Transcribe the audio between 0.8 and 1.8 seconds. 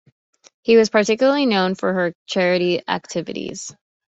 particularly known